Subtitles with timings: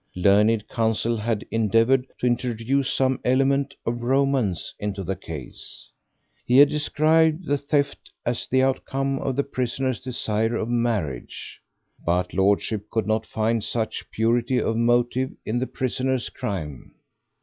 [0.15, 5.91] Learned counsel had endeavoured to introduce some element of romance into the case;
[6.43, 11.61] he had described the theft as the outcome of the prisoner's desire of marriage,
[12.03, 16.95] but lordship could not find such purity of motive in the prisoner's crime.